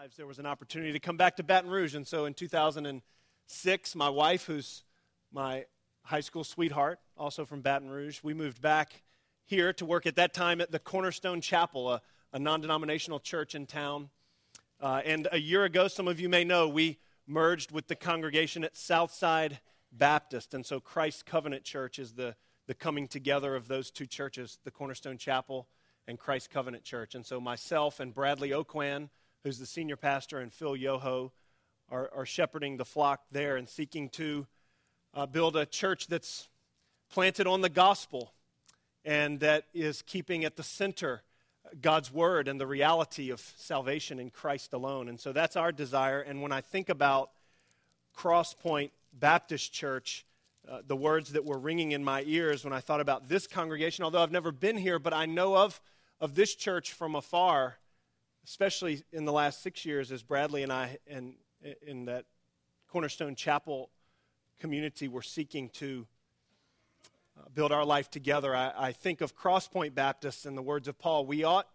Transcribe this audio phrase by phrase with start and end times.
[0.00, 1.94] lives, there was an opportunity to come back to Baton Rouge.
[1.94, 4.82] And so in 2006, my wife, who's
[5.30, 5.66] my
[6.04, 9.02] high school sweetheart, also from Baton Rouge, we moved back
[9.44, 12.00] here to work at that time at the Cornerstone Chapel, a,
[12.32, 14.08] a non denominational church in town.
[14.80, 16.96] Uh, and a year ago, some of you may know, we
[17.26, 19.60] merged with the congregation at Southside
[19.92, 20.54] Baptist.
[20.54, 22.36] And so Christ Covenant Church is the,
[22.66, 25.68] the coming together of those two churches, the Cornerstone Chapel
[26.06, 27.14] and Christ Covenant Church.
[27.14, 29.10] And so myself and Bradley Oakwan,
[29.44, 31.32] who's the senior pastor, and Phil Yoho
[31.90, 34.46] are, are shepherding the flock there and seeking to
[35.14, 36.48] uh, build a church that's
[37.10, 38.32] planted on the gospel
[39.04, 41.22] and that is keeping at the center
[41.80, 45.08] God's word and the reality of salvation in Christ alone.
[45.08, 46.20] And so that's our desire.
[46.20, 47.30] And when I think about
[48.16, 50.24] Crosspoint Baptist Church,
[50.68, 54.04] uh, the words that were ringing in my ears when I thought about this congregation,
[54.04, 55.80] although I've never been here, but I know of,
[56.20, 57.76] of this church from afar,
[58.44, 61.34] especially in the last six years, as Bradley and I and
[61.86, 62.24] in that
[62.88, 63.90] Cornerstone Chapel
[64.58, 66.06] community were seeking to
[67.38, 68.54] uh, build our life together.
[68.54, 71.26] I, I think of Crosspoint Baptist and the words of Paul.
[71.26, 71.68] We ought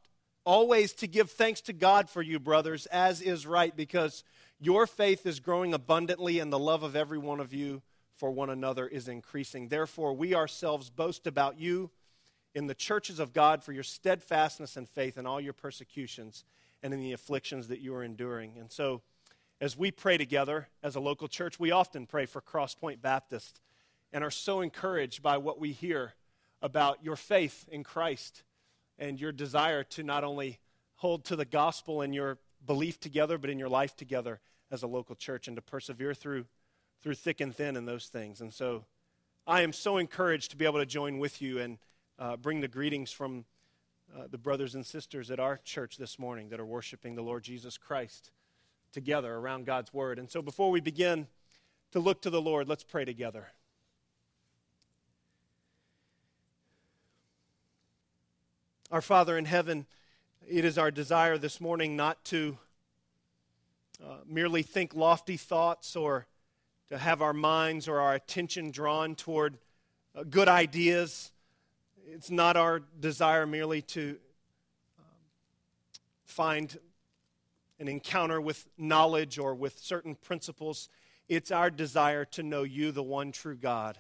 [0.44, 4.23] always to give thanks to God for you, brothers, as is right, because
[4.59, 7.81] your faith is growing abundantly, and the love of every one of you
[8.16, 9.68] for one another is increasing.
[9.68, 11.92] Therefore, we ourselves boast about you
[12.56, 16.45] in the churches of God for your steadfastness and faith in all your persecutions
[16.81, 18.53] and in the afflictions that you are enduring.
[18.58, 19.02] And so,
[19.62, 23.62] as we pray together as a local church, we often pray for Crosspoint Baptist
[24.12, 26.14] and are so encouraged by what we hear
[26.62, 28.44] about your faith in Christ
[28.97, 30.59] and your desire to not only
[30.95, 34.40] hold to the gospel and your belief together, but in your life together
[34.72, 36.45] as a local church and to persevere through,
[37.02, 38.42] through thick and thin in those things.
[38.42, 38.86] And so
[39.47, 41.78] I am so encouraged to be able to join with you and
[42.18, 43.46] uh, bring the greetings from
[44.16, 47.44] uh, the brothers and sisters at our church this morning that are worshiping the Lord
[47.44, 48.32] Jesus Christ
[48.92, 50.20] together around God's Word.
[50.20, 51.28] And so before we begin
[51.92, 53.48] to look to the Lord, let's pray together.
[58.92, 59.88] Our Father in heaven,
[60.48, 62.58] it is our desire this morning not to
[64.04, 66.28] uh, merely think lofty thoughts or
[66.90, 69.58] to have our minds or our attention drawn toward
[70.16, 71.31] uh, good ideas.
[72.08, 74.18] It's not our desire merely to
[74.98, 75.06] um,
[76.24, 76.78] find
[77.80, 80.90] an encounter with knowledge or with certain principles.
[81.28, 84.00] It's our desire to know you, the one true God,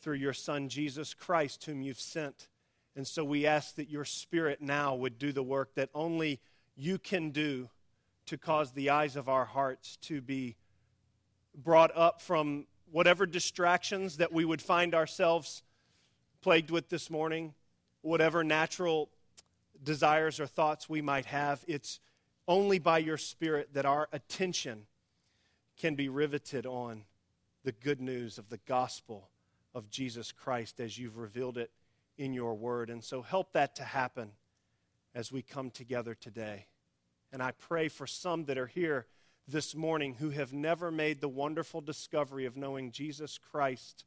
[0.00, 2.48] through your Son, Jesus Christ, whom you've sent
[2.96, 6.40] and so we ask that your spirit now would do the work that only
[6.74, 7.68] you can do
[8.24, 10.56] to cause the eyes of our hearts to be
[11.54, 15.62] brought up from whatever distractions that we would find ourselves
[16.40, 17.54] plagued with this morning,
[18.02, 19.10] whatever natural
[19.82, 21.64] desires or thoughts we might have.
[21.66, 22.00] It's
[22.48, 24.86] only by your Spirit that our attention
[25.76, 27.04] can be riveted on
[27.64, 29.28] the good news of the gospel
[29.74, 31.70] of Jesus Christ as you've revealed it
[32.16, 32.88] in your word.
[32.88, 34.30] And so help that to happen
[35.14, 36.66] as we come together today.
[37.32, 39.06] And I pray for some that are here
[39.48, 44.04] this morning who have never made the wonderful discovery of knowing Jesus Christ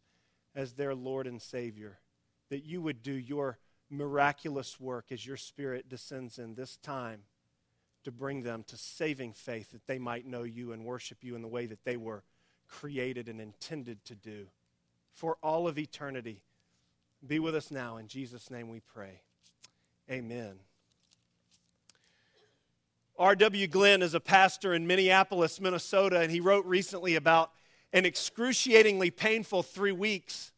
[0.56, 2.00] as their Lord and Savior,
[2.50, 3.58] that you would do your
[3.90, 7.22] miraculous work as your Spirit descends in this time
[8.04, 11.42] to bring them to saving faith that they might know you and worship you in
[11.42, 12.24] the way that they were
[12.68, 14.48] created and intended to do
[15.14, 16.42] for all of eternity
[17.26, 17.98] be with us now.
[17.98, 19.22] In Jesus' name we pray.
[20.10, 20.56] Amen.
[23.18, 23.68] R.W.
[23.68, 27.52] Glenn is a pastor in Minneapolis, Minnesota, and he wrote recently about
[27.92, 30.54] an excruciatingly painful three weeks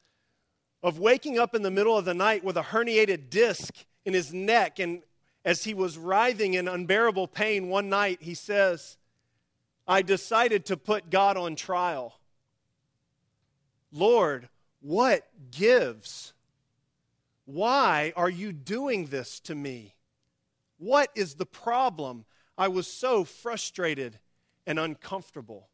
[0.84, 3.74] of waking up in the middle of the night with a herniated disc
[4.06, 4.80] in his neck.
[4.80, 5.03] And
[5.46, 8.97] as he was writhing in unbearable pain one night, he says,
[9.88, 12.19] I decided to put God on trial.
[13.92, 14.50] Lord,
[14.81, 16.34] what gives?
[17.46, 19.96] Why are you doing this to me?
[20.78, 22.25] What is the problem?
[22.58, 24.19] I was so frustrated
[24.66, 25.68] and uncomfortable.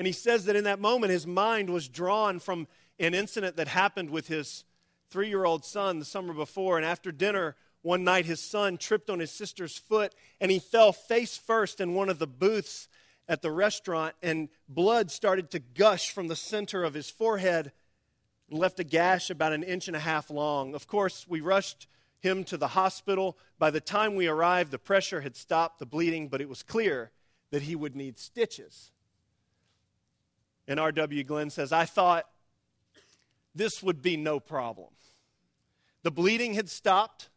[0.00, 2.68] And he says that in that moment, his mind was drawn from
[2.98, 4.64] an incident that happened with his
[5.10, 6.78] three year old son the summer before.
[6.78, 10.94] And after dinner, one night, his son tripped on his sister's foot and he fell
[10.94, 12.88] face first in one of the booths
[13.28, 17.70] at the restaurant, and blood started to gush from the center of his forehead
[18.48, 20.74] and left a gash about an inch and a half long.
[20.74, 21.86] Of course, we rushed
[22.20, 23.36] him to the hospital.
[23.58, 27.10] By the time we arrived, the pressure had stopped the bleeding, but it was clear
[27.50, 28.92] that he would need stitches.
[30.70, 31.24] And R.W.
[31.24, 32.26] Glenn says, I thought
[33.54, 34.88] this would be no problem.
[36.04, 37.28] The bleeding had stopped.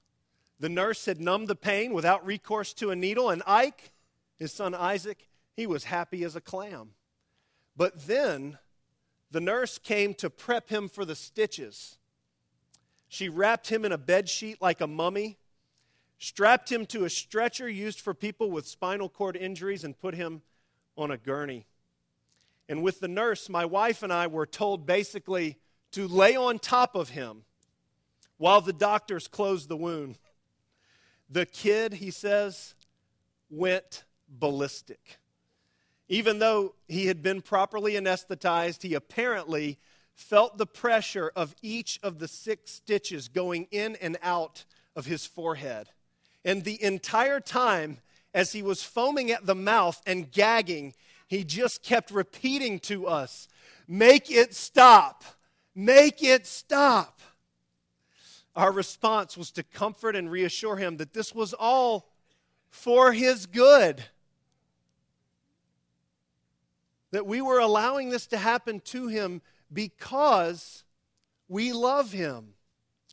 [0.60, 3.92] The nurse had numbed the pain without recourse to a needle, and Ike
[4.38, 6.92] his son Isaac, he was happy as a clam.
[7.76, 8.58] But then
[9.32, 11.98] the nurse came to prep him for the stitches.
[13.08, 15.38] She wrapped him in a bed sheet like a mummy,
[16.20, 20.42] strapped him to a stretcher used for people with spinal cord injuries, and put him
[20.98, 21.66] on a gurney.
[22.69, 25.57] And with the nurse, my wife and I were told basically
[25.92, 27.44] to lay on top of him
[28.38, 30.18] while the doctors closed the wound.
[31.30, 32.75] The kid, he says,
[33.50, 35.19] went ballistic.
[36.10, 39.77] Even though he had been properly anesthetized, he apparently
[40.13, 44.65] felt the pressure of each of the six stitches going in and out
[44.95, 45.89] of his forehead.
[46.45, 48.00] And the entire time,
[48.33, 50.94] as he was foaming at the mouth and gagging,
[51.34, 53.48] he just kept repeating to us,
[53.88, 55.24] Make it stop!
[55.76, 57.22] Make it stop!
[58.56, 62.12] Our response was to comfort and reassure him that this was all
[62.70, 64.04] for his good.
[67.12, 69.42] That we were allowing this to happen to him
[69.72, 70.84] because
[71.48, 72.54] we love him.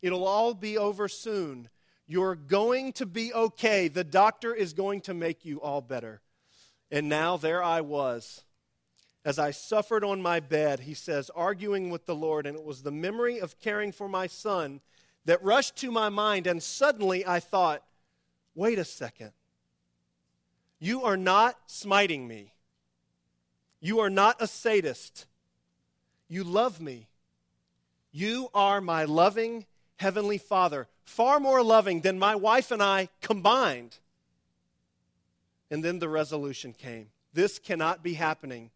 [0.03, 1.71] It'll all be over soon.
[2.07, 3.89] You're going to be okay.
[3.89, 6.21] The doctor is going to make you all better.
[6.91, 8.43] And now there I was.
[9.25, 12.83] As I suffered on my bed, he says, arguing with the Lord, and it was
[12.83, 14.81] the memory of caring for my son
[15.27, 17.83] that rushed to my mind, and suddenly I thought,
[18.55, 19.33] wait a second.
[20.79, 22.55] You are not smiting me.
[23.81, 25.27] You are not a sadist.
[26.29, 27.09] You love me.
[28.13, 29.67] You are my loving
[29.97, 33.99] Heavenly Father, far more loving than my wife and I combined.
[35.71, 38.71] And then the resolution came this cannot be happening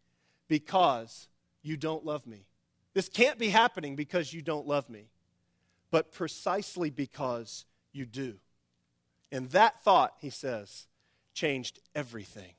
[0.47, 1.27] because
[1.61, 2.45] you don't love me.
[2.93, 5.09] This can't be happening because you don't love me
[5.95, 7.63] but precisely because
[7.93, 8.35] you do.
[9.31, 10.87] And that thought, he says,
[11.33, 12.53] changed everything.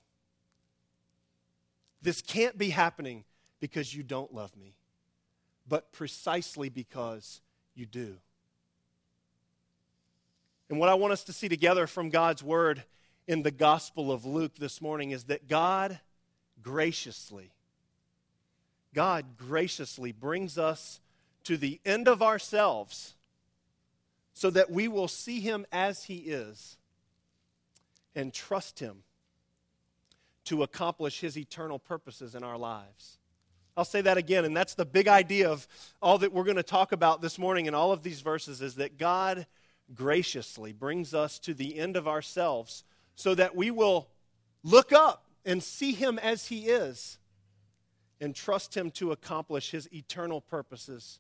[2.01, 3.25] This can't be happening
[3.61, 4.75] because you don't love me,
[5.69, 7.43] but precisely because
[7.75, 8.17] you do.
[10.71, 12.85] And what I want us to see together from God's word
[13.27, 15.99] in the Gospel of Luke this morning is that God
[16.63, 17.53] graciously,
[18.95, 21.01] God graciously brings us
[21.45, 23.15] to the end of ourselves
[24.33, 26.77] so that we will see him as he is
[28.15, 29.03] and trust him
[30.45, 33.19] to accomplish his eternal purposes in our lives.
[33.77, 35.67] I'll say that again, and that's the big idea of
[36.01, 38.77] all that we're going to talk about this morning in all of these verses is
[38.77, 39.47] that God
[39.95, 42.85] graciously brings us to the end of ourselves
[43.17, 44.09] so that we will
[44.63, 47.19] look up and see him as he is
[48.21, 51.19] and trust him to accomplish his eternal purposes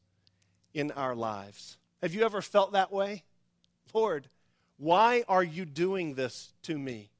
[0.74, 1.78] in our lives.
[2.02, 3.24] Have you ever felt that way?
[3.92, 4.28] Lord,
[4.76, 7.10] why are you doing this to me?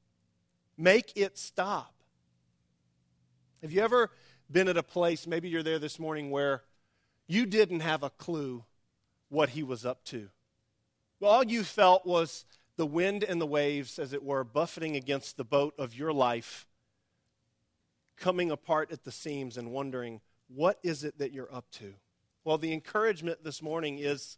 [0.77, 1.93] Make it stop.
[3.61, 4.11] Have you ever
[4.51, 6.61] been at a place, maybe you're there this morning, where
[7.27, 8.63] you didn't have a clue
[9.29, 10.29] what he was up to?
[11.21, 12.45] All you felt was
[12.77, 16.67] the wind and the waves, as it were, buffeting against the boat of your life,
[18.15, 21.93] coming apart at the seams and wondering, what is it that you're up to?
[22.43, 24.37] Well, the encouragement this morning is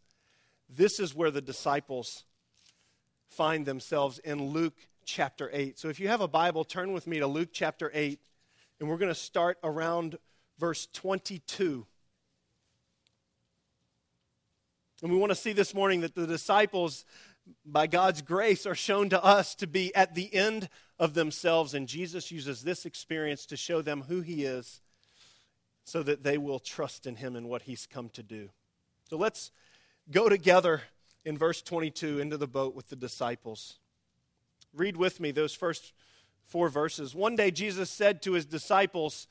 [0.70, 2.24] this is where the disciples
[3.30, 5.78] find themselves in Luke chapter 8.
[5.78, 8.20] So if you have a Bible, turn with me to Luke chapter 8,
[8.80, 10.18] and we're going to start around
[10.58, 11.86] verse 22.
[15.02, 17.06] And we want to see this morning that the disciples,
[17.66, 21.74] by God's grace, are shown to us to be at the end of themselves.
[21.74, 24.82] And Jesus uses this experience to show them who He is
[25.84, 28.50] so that they will trust in Him and what He's come to do.
[29.10, 29.52] So let's
[30.12, 30.84] go together
[31.26, 33.80] in verse 22 into the boat with the disciples.
[34.74, 35.94] Read with me those first
[36.46, 37.16] four verses.
[37.16, 39.28] One day Jesus said to his disciples,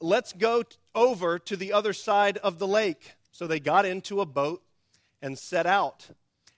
[0.00, 0.62] Let's go
[0.94, 3.12] over to the other side of the lake.
[3.32, 4.62] So they got into a boat
[5.20, 6.08] and set out.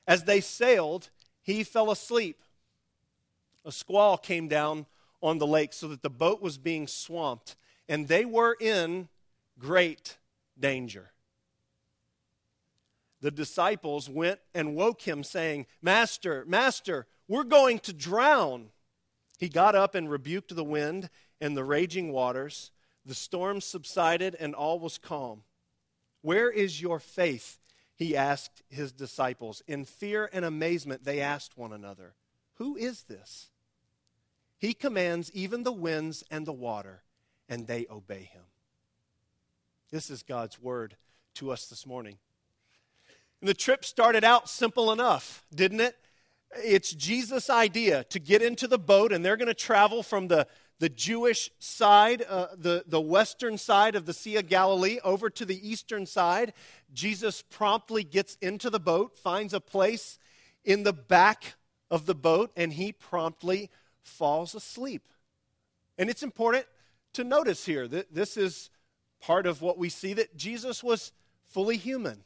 [0.06, 1.10] As they sailed,
[1.42, 2.42] he fell asleep.
[3.64, 4.86] A squall came down
[5.22, 7.56] on the lake so that the boat was being swamped,
[7.88, 9.08] and they were in
[9.58, 10.18] great
[10.58, 11.12] danger
[13.26, 18.68] the disciples went and woke him, saying, Master, Master, we're going to drown.
[19.38, 21.10] He got up and rebuked the wind
[21.40, 22.70] and the raging waters.
[23.04, 25.42] The storm subsided and all was calm.
[26.22, 27.58] Where is your faith?
[27.96, 29.62] He asked his disciples.
[29.66, 32.14] In fear and amazement, they asked one another,
[32.54, 33.48] Who is this?
[34.58, 37.02] He commands even the winds and the water,
[37.48, 38.42] and they obey him.
[39.90, 40.96] This is God's word
[41.34, 42.18] to us this morning.
[43.40, 45.96] And the trip started out simple enough, didn't it?
[46.56, 50.46] It's Jesus' idea to get into the boat, and they're going to travel from the,
[50.78, 55.44] the Jewish side, uh, the, the western side of the Sea of Galilee, over to
[55.44, 56.52] the eastern side.
[56.92, 60.18] Jesus promptly gets into the boat, finds a place
[60.64, 61.54] in the back
[61.90, 63.70] of the boat, and he promptly
[64.02, 65.08] falls asleep.
[65.98, 66.66] And it's important
[67.14, 68.68] to notice here that this is
[69.20, 71.12] part of what we see that Jesus was
[71.46, 72.24] fully human.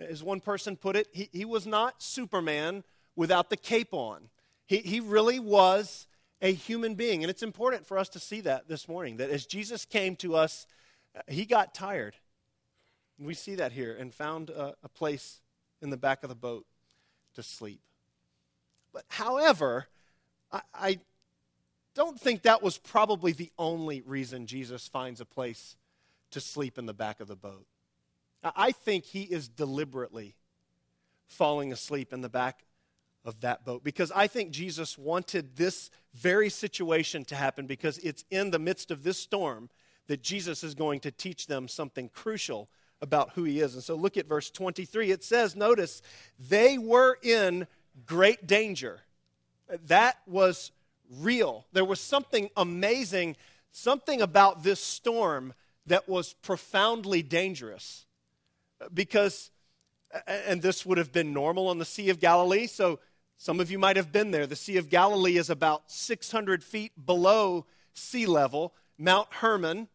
[0.00, 2.82] As one person put it, he, he was not Superman
[3.14, 4.28] without the cape on.
[4.66, 6.08] He, he really was
[6.44, 7.24] a human being.
[7.24, 10.36] And it's important for us to see that this morning, that as Jesus came to
[10.36, 10.66] us,
[11.26, 12.14] he got tired.
[13.18, 15.40] We see that here and found a, a place
[15.80, 16.66] in the back of the boat
[17.34, 17.80] to sleep.
[18.92, 19.86] But however,
[20.52, 20.98] I, I
[21.94, 25.76] don't think that was probably the only reason Jesus finds a place
[26.32, 27.66] to sleep in the back of the boat.
[28.42, 30.34] I think he is deliberately
[31.26, 32.66] falling asleep in the back
[33.24, 38.24] of that boat because I think Jesus wanted this very situation to happen because it's
[38.30, 39.70] in the midst of this storm
[40.06, 42.68] that Jesus is going to teach them something crucial
[43.00, 43.74] about who he is.
[43.74, 45.10] And so look at verse 23.
[45.10, 46.02] It says, notice,
[46.38, 47.66] they were in
[48.06, 49.00] great danger.
[49.86, 50.72] That was
[51.10, 51.66] real.
[51.72, 53.36] There was something amazing,
[53.72, 55.54] something about this storm
[55.86, 58.06] that was profoundly dangerous.
[58.92, 59.50] Because,
[60.26, 63.00] and this would have been normal on the Sea of Galilee, so
[63.36, 64.46] some of you might have been there.
[64.46, 68.74] The Sea of Galilee is about 600 feet below sea level.
[68.98, 69.88] Mount Hermon,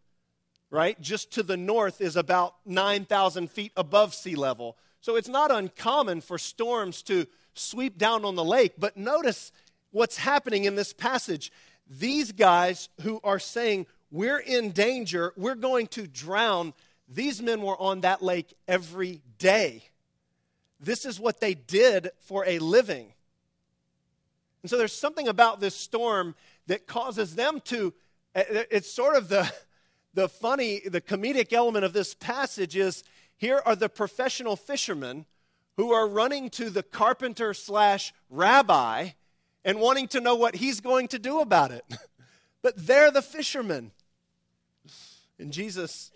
[0.70, 4.78] right, just to the north, is about 9,000 feet above sea level.
[5.02, 8.74] So it's not uncommon for storms to sweep down on the lake.
[8.78, 9.52] But notice
[9.92, 11.52] what's happening in this passage.
[11.90, 16.74] These guys who are saying, We're in danger, we're going to drown,
[17.08, 19.84] these men were on that lake every day.
[20.80, 23.14] This is what they did for a living.
[24.62, 26.36] And so there's something about this storm
[26.68, 27.94] that causes them to,
[28.36, 29.52] eh, eh, it's sort of the,
[30.14, 33.04] the funny, the comedic element of this passage is
[33.38, 35.26] here are the professional fishermen
[35.78, 39.10] who are running to the carpenter slash rabbi
[39.64, 41.86] and wanting to know what he's going to do about it.
[42.62, 43.92] but they're the fishermen.
[45.40, 46.12] And Jesus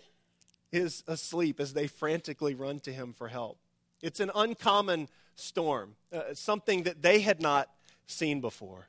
[0.70, 3.58] is asleep as they frantically run to him for help.
[4.02, 7.70] It's an uncommon storm, uh, something that they had not
[8.06, 8.88] seen before.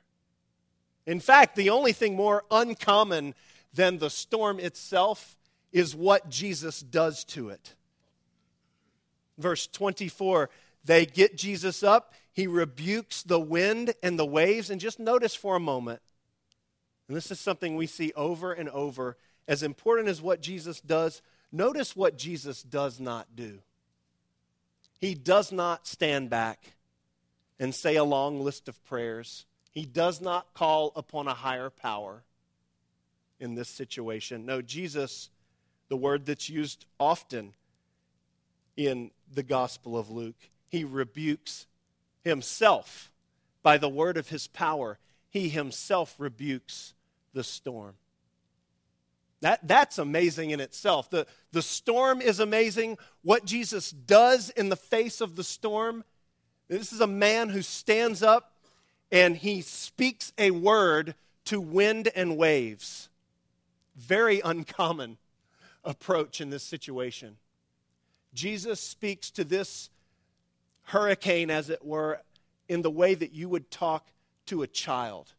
[1.06, 3.34] In fact, the only thing more uncommon
[3.72, 5.36] than the storm itself
[5.72, 7.74] is what Jesus does to it.
[9.38, 10.50] Verse 24
[10.86, 14.70] they get Jesus up, he rebukes the wind and the waves.
[14.70, 16.00] And just notice for a moment,
[17.08, 19.16] and this is something we see over and over,
[19.48, 23.58] as important as what Jesus does, notice what Jesus does not do.
[25.00, 26.75] He does not stand back
[27.58, 29.46] and say a long list of prayers.
[29.70, 32.22] He does not call upon a higher power
[33.38, 34.46] in this situation.
[34.46, 35.30] No, Jesus,
[35.88, 37.54] the word that's used often
[38.76, 41.66] in the Gospel of Luke, he rebukes
[42.24, 43.10] himself
[43.62, 44.98] by the word of his power.
[45.30, 46.94] He himself rebukes
[47.32, 47.94] the storm.
[49.42, 51.10] That, that's amazing in itself.
[51.10, 52.98] The, the storm is amazing.
[53.22, 56.04] What Jesus does in the face of the storm
[56.68, 58.52] this is a man who stands up
[59.12, 63.08] and he speaks a word to wind and waves.
[63.94, 65.18] Very uncommon
[65.84, 67.36] approach in this situation.
[68.34, 69.88] Jesus speaks to this
[70.82, 72.20] hurricane, as it were,
[72.68, 74.08] in the way that you would talk
[74.46, 75.32] to a child.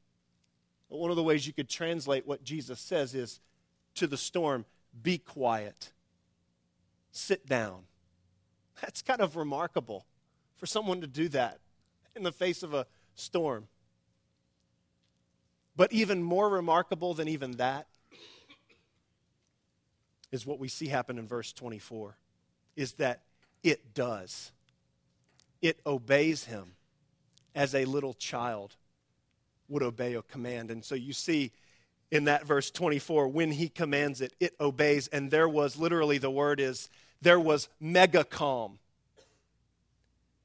[0.90, 3.42] One of the ways you could translate what Jesus says is
[3.96, 4.66] to the storm,
[5.04, 5.92] be quiet,
[7.12, 7.84] sit down.
[8.82, 10.06] That's kind of remarkable
[10.58, 11.60] for someone to do that
[12.16, 12.86] in the face of a
[13.16, 13.68] storm.
[15.76, 17.88] But even more remarkable than even that
[20.32, 22.18] is what we see happen in verse 24
[22.76, 23.22] is that
[23.64, 24.52] it does.
[25.62, 26.74] It obeys him
[27.56, 28.76] as a little child
[29.68, 30.72] would obey a command.
[30.72, 31.52] And so you see
[32.12, 35.08] in that verse 24, when he commands it, it obeys.
[35.08, 36.90] And there was literally the word is,
[37.22, 38.80] there was mega calm.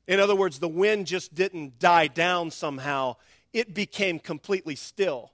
[0.06, 3.16] In other words, the wind just didn't die down somehow,
[3.52, 5.30] it became completely still.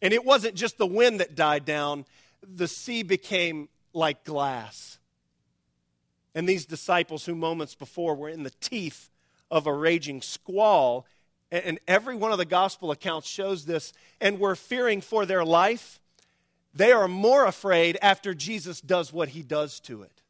[0.00, 2.04] And it wasn't just the wind that died down,
[2.42, 4.98] the sea became like glass.
[6.34, 9.10] And these disciples, who moments before were in the teeth
[9.50, 11.06] of a raging squall,
[11.50, 16.00] and every one of the gospel accounts shows this, and were fearing for their life,
[16.74, 20.22] they are more afraid after Jesus does what he does to it.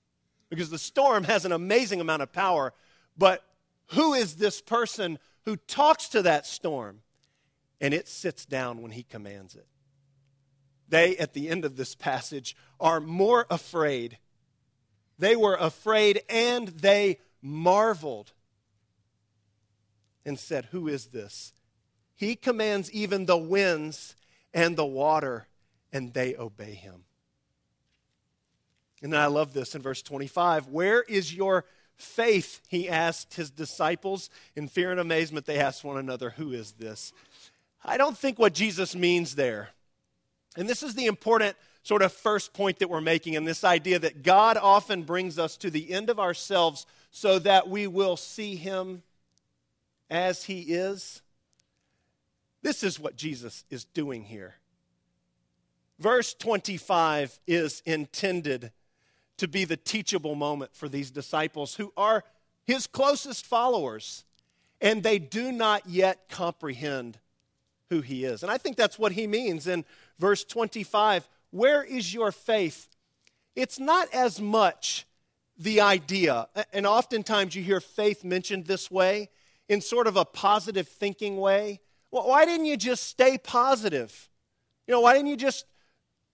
[0.51, 2.75] Because the storm has an amazing amount of power,
[3.16, 3.44] but
[3.88, 7.00] who is this person who talks to that storm,
[7.80, 9.66] and it sits down when he commands it.
[10.88, 14.18] They, at the end of this passage, are more afraid.
[15.18, 18.33] They were afraid and they marveled
[20.25, 21.52] and said, Who is this?
[22.14, 24.16] He commands even the winds
[24.52, 25.49] and the water,
[25.92, 27.04] and they obey him.
[29.02, 30.68] And then I love this in verse 25.
[30.68, 31.66] Where is your
[31.97, 32.61] faith?
[32.69, 34.31] He asked his disciples.
[34.57, 37.13] In fear and amazement, they asked one another, Who is this?
[37.85, 39.71] I don't think what Jesus means there.
[40.57, 43.99] And this is the important sort of first point that we're making in this idea
[43.99, 48.57] that God often brings us to the end of ourselves so that we will see
[48.57, 49.03] him
[50.09, 51.21] as he is.
[52.63, 54.55] This is what Jesus is doing here.
[55.99, 58.73] Verse 25 is intended
[59.38, 62.25] to be the teachable moment for these disciples who are
[62.64, 64.25] his closest followers,
[64.81, 67.19] and they do not yet comprehend
[67.91, 68.43] who he is.
[68.43, 69.85] And I think that's what he means in
[70.19, 71.29] verse 25.
[71.50, 72.88] Where is your faith?
[73.55, 75.07] It's not as much
[75.57, 79.31] the idea, and oftentimes you hear faith mentioned this way
[79.69, 81.81] in sort of a positive thinking way.
[82.11, 84.29] Well, why didn't you just stay positive?
[84.87, 85.64] You know, why didn't you just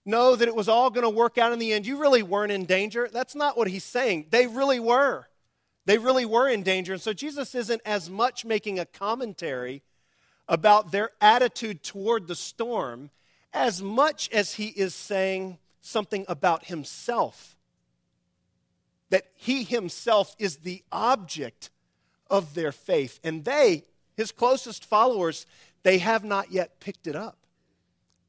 [0.05, 1.87] know that it was all going to work out in the end.
[1.87, 3.09] You really weren't in danger.
[3.13, 4.27] That's not what he's saying.
[4.31, 5.27] They really were.
[5.87, 6.93] They really were in danger.
[6.93, 9.83] And so Jesus isn't as much making a commentary
[10.49, 13.11] about their attitude toward the storm
[13.53, 17.57] as much as he is saying something about himself.
[19.11, 21.71] That he himself is the object
[22.29, 23.19] of their faith.
[23.25, 23.85] And they,
[24.17, 25.47] his closest followers,
[25.83, 27.40] they have not yet picked it up.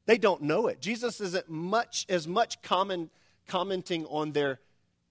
[0.06, 0.80] They don't know it.
[0.80, 3.10] Jesus isn't much as much common,
[3.46, 4.60] commenting on their,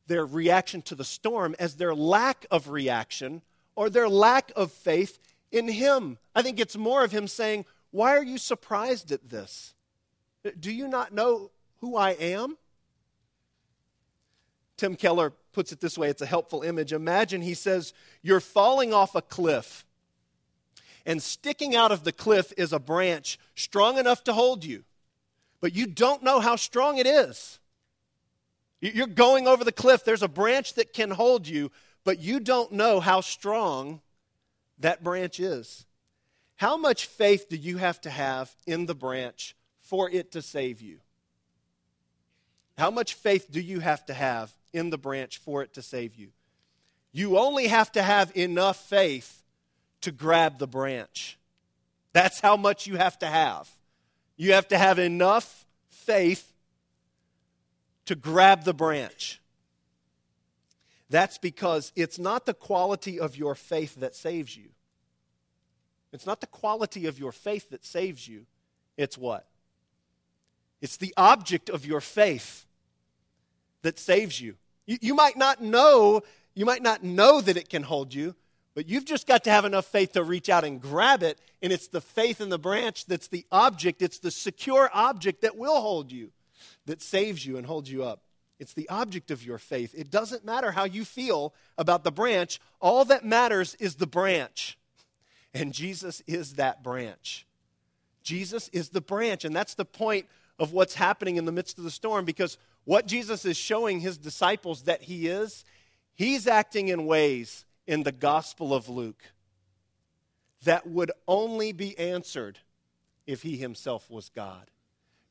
[0.08, 3.42] their reaction to the storm as their lack of reaction
[3.76, 5.18] or their lack of faith
[5.52, 6.18] in him.
[6.36, 9.74] I think it's more of him saying, Why are you surprised at this?
[10.60, 12.58] Do you not know who I am?
[14.78, 16.92] Tim Keller puts it this way it's a helpful image.
[16.92, 19.86] Imagine he says, You're falling off a cliff
[21.06, 24.84] and sticking out of the cliff is a branch strong enough to hold you,
[25.60, 27.60] but you don't know how strong it is.
[28.80, 31.72] You're going over the cliff, there's a branch that can hold you,
[32.04, 34.02] but you don't know how strong
[34.80, 35.86] that branch is.
[36.56, 40.82] How much faith do you have to have in the branch for it to save
[40.82, 41.00] you?
[42.78, 46.16] How much faith do you have to have in the branch for it to save
[46.16, 46.30] you?
[47.12, 49.41] You only have to have enough faith
[50.02, 51.38] to grab the branch.
[52.14, 53.70] That's how much you have to have.
[54.36, 56.52] You have to have enough faith
[58.06, 59.40] to grab the branch.
[61.10, 64.70] That's because it's not the quality of your faith that saves you.
[66.14, 68.46] It's not the quality of your faith that saves you.
[68.98, 69.48] It's what?
[70.82, 72.66] It's the object of your faith
[73.82, 74.56] that saves you.
[74.86, 74.98] you.
[75.02, 76.22] You, might not know,
[76.54, 78.36] you might not know that it can hold you,
[78.74, 81.40] but you've just got to have enough faith to reach out and grab it.
[81.62, 85.58] And it's the faith in the branch that's the object, it's the secure object that
[85.58, 86.32] will hold you,
[86.86, 88.24] that saves you and holds you up.
[88.60, 89.94] It's the object of your faith.
[89.98, 94.78] It doesn't matter how you feel about the branch, all that matters is the branch.
[95.54, 97.46] And Jesus is that branch.
[98.24, 99.44] Jesus is the branch.
[99.44, 100.28] And that's the point
[100.60, 104.18] of what's happening in the midst of the storm because what Jesus is showing his
[104.18, 105.66] disciples that he is,
[106.14, 109.24] he's acting in ways in the Gospel of Luke
[110.64, 112.60] that would only be answered
[113.26, 114.70] if he himself was God.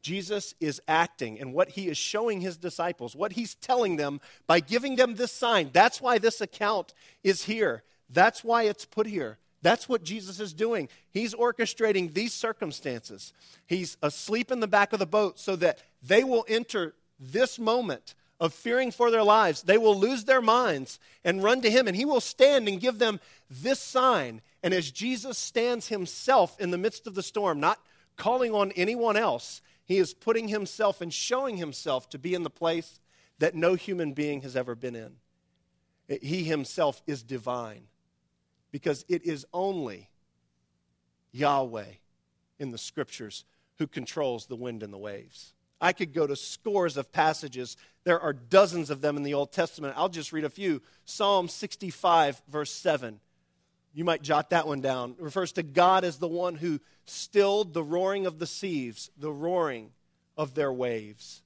[0.02, 4.60] Jesus is acting, and what he is showing his disciples, what he's telling them by
[4.60, 5.70] giving them this sign.
[5.72, 7.82] That's why this account is here.
[8.08, 9.38] That's why it's put here.
[9.62, 10.88] That's what Jesus is doing.
[11.10, 13.34] He's orchestrating these circumstances.
[13.66, 18.14] He's asleep in the back of the boat so that they will enter this moment
[18.40, 21.96] of fearing for their lives, they will lose their minds and run to him, and
[21.96, 24.40] he will stand and give them this sign.
[24.62, 27.78] And as Jesus stands himself in the midst of the storm, not
[28.16, 32.50] calling on anyone else, he is putting himself and showing himself to be in the
[32.50, 32.98] place
[33.38, 35.16] that no human being has ever been in.
[36.22, 37.84] He himself is divine
[38.70, 40.08] because it is only
[41.32, 41.92] Yahweh
[42.58, 43.44] in the scriptures
[43.78, 45.54] who controls the wind and the waves.
[45.80, 47.76] I could go to scores of passages.
[48.04, 49.94] There are dozens of them in the Old Testament.
[49.96, 50.82] I'll just read a few.
[51.04, 53.20] Psalm 65, verse 7.
[53.92, 55.16] You might jot that one down.
[55.18, 59.32] It refers to God as the one who stilled the roaring of the seas, the
[59.32, 59.90] roaring
[60.36, 61.42] of their waves.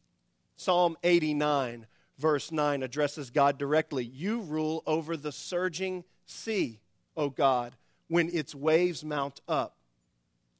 [0.56, 1.86] Psalm 89,
[2.18, 4.04] verse 9, addresses God directly.
[4.04, 6.80] You rule over the surging sea,
[7.16, 7.74] O God.
[8.08, 9.76] when its waves mount up,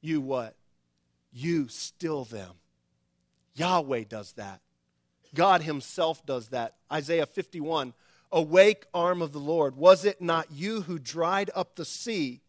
[0.01, 0.55] you what?
[1.31, 2.53] You still them.
[3.55, 4.61] Yahweh does that.
[5.33, 6.75] God Himself does that.
[6.91, 7.93] Isaiah 51
[8.31, 9.77] Awake, arm of the Lord.
[9.77, 12.41] Was it not you who dried up the sea,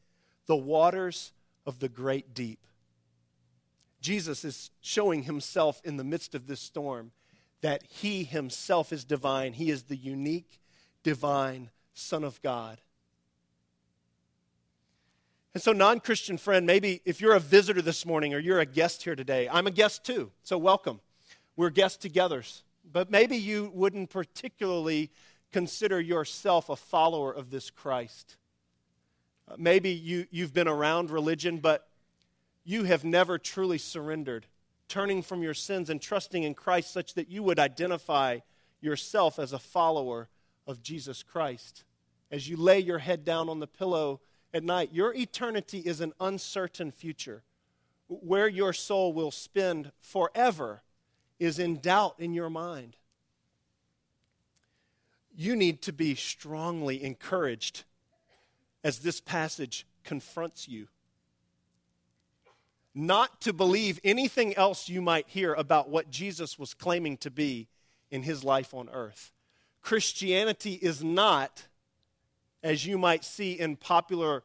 [0.47, 1.33] the waters
[1.64, 2.59] of the great deep?
[4.01, 7.12] Jesus is showing Himself in the midst of this storm
[7.61, 9.53] that He Himself is divine.
[9.53, 10.61] He is the unique,
[11.03, 12.81] divine Son of God.
[15.57, 18.66] And so, non Christian friend, maybe if you're a visitor this morning or you're a
[18.66, 21.01] guest here today, I'm a guest too, so welcome.
[21.57, 22.61] We're guests togethers.
[22.92, 25.11] But maybe you wouldn't particularly
[25.53, 28.37] consider yourself a follower of this Christ.
[29.51, 31.88] Uh, maybe you, you've been around religion, but
[32.62, 34.45] you have never truly surrendered,
[34.88, 38.40] turning from your sins and trusting in Christ such that you would identify
[38.83, 40.29] yourself as a follower
[40.66, 41.85] of Jesus Christ.
[42.31, 44.21] As you lay your head down on the pillow
[44.57, 47.42] at night, your eternity is an uncertain future.
[48.09, 50.83] Where your soul will spend forever
[51.38, 52.97] is in doubt in your mind
[55.37, 57.85] you need to be strongly encouraged
[58.83, 60.88] as this passage confronts you.
[62.95, 67.69] Not to believe anything else you might hear about what Jesus was claiming to be
[68.11, 69.33] in his life on earth.
[69.83, 71.66] Christianity is not,
[72.67, 74.43] as you might see in popular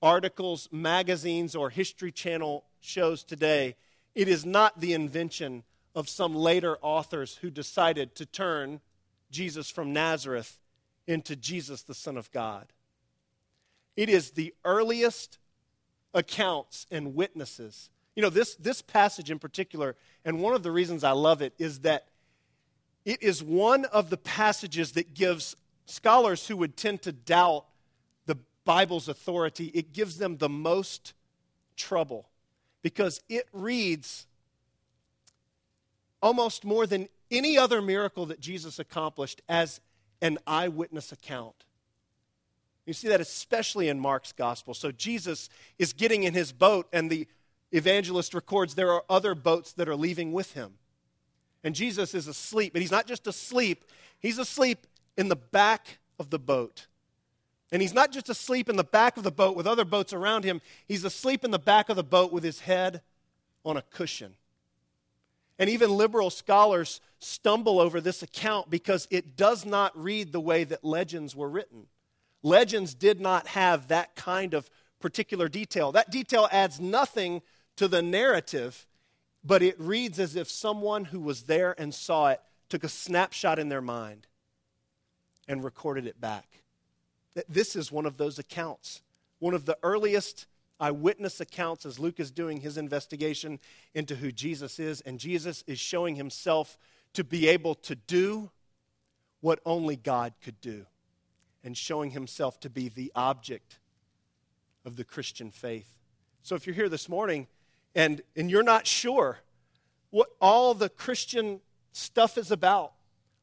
[0.00, 3.76] articles, magazines, or History Channel shows today,
[4.14, 5.62] it is not the invention
[5.94, 8.80] of some later authors who decided to turn
[9.30, 10.58] Jesus from Nazareth
[11.06, 12.72] into Jesus, the Son of God.
[13.98, 15.36] It is the earliest
[16.14, 17.90] accounts and witnesses.
[18.16, 21.52] You know, this, this passage in particular, and one of the reasons I love it
[21.58, 22.06] is that
[23.04, 25.54] it is one of the passages that gives
[25.86, 27.64] scholars who would tend to doubt
[28.26, 31.14] the Bible's authority, it gives them the most
[31.76, 32.28] trouble
[32.82, 34.26] because it reads
[36.20, 39.80] almost more than any other miracle that Jesus accomplished as
[40.20, 41.64] an eyewitness account.
[42.86, 44.74] You see that especially in Mark's gospel.
[44.74, 47.26] So Jesus is getting in his boat, and the
[47.70, 50.74] evangelist records there are other boats that are leaving with him.
[51.64, 53.84] And Jesus is asleep, but he's not just asleep,
[54.18, 56.86] he's asleep in the back of the boat.
[57.70, 60.44] And he's not just asleep in the back of the boat with other boats around
[60.44, 63.00] him, he's asleep in the back of the boat with his head
[63.64, 64.34] on a cushion.
[65.58, 70.64] And even liberal scholars stumble over this account because it does not read the way
[70.64, 71.86] that legends were written.
[72.42, 74.68] Legends did not have that kind of
[75.00, 75.92] particular detail.
[75.92, 77.42] That detail adds nothing
[77.76, 78.86] to the narrative,
[79.44, 83.58] but it reads as if someone who was there and saw it took a snapshot
[83.58, 84.26] in their mind
[85.48, 86.62] and recorded it back.
[87.48, 89.02] This is one of those accounts,
[89.38, 90.46] one of the earliest
[90.78, 93.60] eyewitness accounts as Luke is doing his investigation
[93.94, 96.76] into who Jesus is, and Jesus is showing himself
[97.14, 98.50] to be able to do
[99.40, 100.86] what only God could do,
[101.64, 103.78] and showing himself to be the object
[104.84, 105.98] of the Christian faith.
[106.42, 107.46] So if you're here this morning
[107.94, 109.38] and, and you're not sure
[110.10, 111.60] what all the Christian
[111.92, 112.92] stuff is about,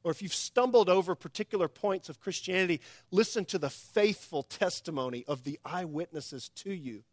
[0.04, 2.82] or if you've stumbled over particular points of Christianity,
[3.12, 7.04] listen to the faithful testimony of the eyewitnesses to you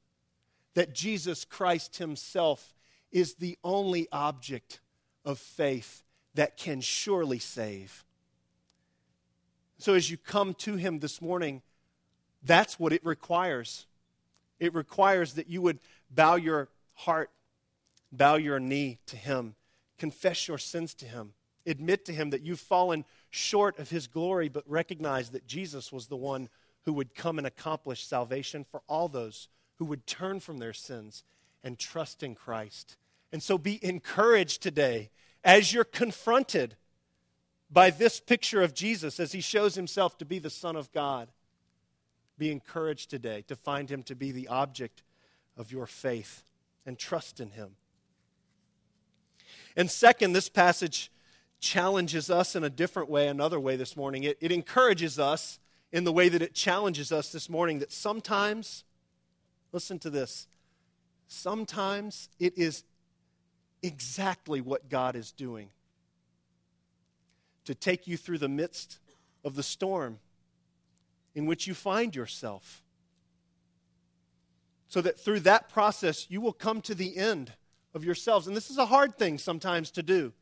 [0.75, 2.75] that Jesus Christ Himself
[3.11, 4.81] is the only object
[5.25, 8.05] of faith that can surely save.
[9.79, 11.63] So, as you come to Him this morning,
[12.43, 13.87] that's what it requires.
[14.61, 17.31] It requires that you would bow your heart,
[18.13, 19.55] bow your knee to Him,
[19.99, 21.33] confess your sins to Him,
[21.67, 26.07] admit to Him that you've fallen short of His glory, but recognize that Jesus was
[26.07, 26.49] the one
[26.85, 31.25] who would come and accomplish salvation for all those who would turn from their sins
[31.63, 32.97] and trust in Christ.
[33.33, 35.11] And so be encouraged today
[35.45, 36.77] as you're confronted
[37.71, 41.29] by this picture of Jesus as he shows himself to be the Son of God.
[42.39, 45.03] Be encouraged today to find him to be the object
[45.57, 46.45] of your faith
[46.85, 47.77] and trust in him.
[49.77, 51.11] And second, this passage
[51.61, 54.25] challenges us in a different way, another way this morning.
[54.25, 55.59] It, it encourages us
[55.93, 58.85] in the way that it challenges us this morning that sometimes
[59.77, 60.47] Listen to this.
[61.29, 62.85] Sometimes it is
[63.83, 65.69] exactly what God is doing
[67.67, 68.99] to take you through the midst
[69.45, 70.19] of the storm
[71.35, 72.83] in which you find yourself.
[74.89, 77.53] So that through that process, you will come to the end
[77.93, 78.47] of yourselves.
[78.47, 80.33] And this is a hard thing sometimes to do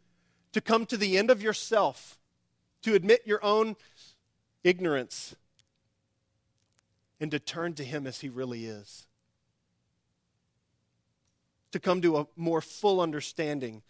[0.54, 2.16] to come to the end of yourself,
[2.82, 3.74] to admit your own
[4.62, 5.34] ignorance,
[7.20, 9.06] and to turn to Him as He really is.
[11.72, 13.82] To come to a more full understanding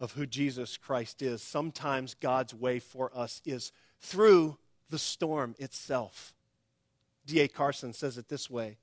[0.00, 1.42] of who Jesus Christ is.
[1.42, 4.56] Sometimes God's way for us is through
[4.88, 6.32] the storm itself.
[7.26, 7.48] D.A.
[7.48, 8.78] Carson says it this way.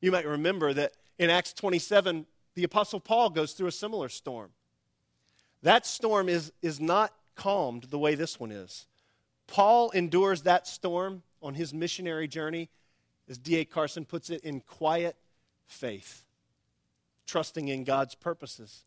[0.00, 4.50] You might remember that in Acts 27, the Apostle Paul goes through a similar storm.
[5.62, 8.86] That storm is, is not calmed the way this one is.
[9.46, 12.68] Paul endures that storm on his missionary journey,
[13.28, 13.64] as D.A.
[13.64, 15.16] Carson puts it, in quiet
[15.66, 16.24] faith,
[17.26, 18.84] trusting in God's purposes.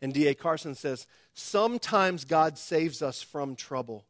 [0.00, 0.34] And D.A.
[0.34, 4.04] Carson says, Sometimes God saves us from trouble.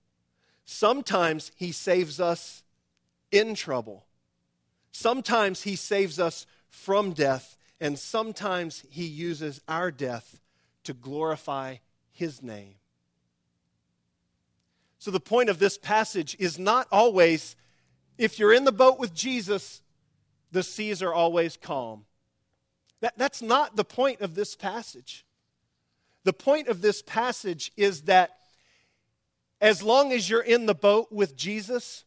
[0.65, 2.63] Sometimes he saves us
[3.31, 4.05] in trouble.
[4.93, 10.41] Sometimes he saves us from death, and sometimes he uses our death
[10.87, 11.77] to glorify
[12.11, 12.75] his name.
[14.99, 17.55] So, the point of this passage is not always
[18.19, 19.83] if you're in the boat with Jesus,
[20.51, 22.07] the seas are always calm.
[23.01, 25.27] That, that's not the point of this passage.
[26.25, 28.39] The point of this passage is that
[29.61, 32.05] as long as you're in the boat with Jesus,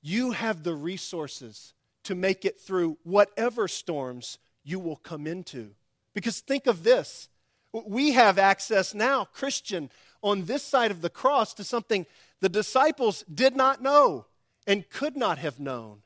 [0.00, 5.70] you have the resources to make it through whatever storms you will come into.
[6.14, 7.28] Because think of this
[7.72, 9.90] we have access now, Christian,
[10.22, 12.06] on this side of the cross to something
[12.40, 14.26] the disciples did not know
[14.66, 16.02] and could not have known.